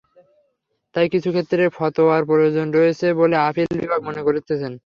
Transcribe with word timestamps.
তাই 0.95 1.07
কিছু 1.13 1.29
ক্ষেত্রে 1.35 1.63
ফতোয়ার 1.77 2.21
প্রয়োজন 2.29 2.67
রয়েছে 2.77 3.07
বলে 3.19 3.35
আপিল 3.47 3.67
বিভাগ 3.81 3.99
মনে 4.07 4.21
করেছেন। 4.27 4.71